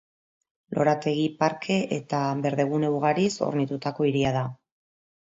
Lorategi, 0.75 1.25
parke 1.43 1.75
eta 1.97 2.21
berdegune 2.45 2.89
ugariz 2.93 3.27
hornitutako 3.49 4.07
hiria 4.09 4.33
da. 4.39 4.43